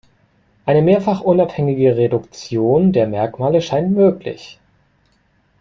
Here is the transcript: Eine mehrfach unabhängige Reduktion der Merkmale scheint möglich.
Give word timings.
Eine 0.65 0.81
mehrfach 0.81 1.21
unabhängige 1.21 1.95
Reduktion 1.95 2.91
der 2.91 3.05
Merkmale 3.05 3.61
scheint 3.61 3.91
möglich. 3.91 4.59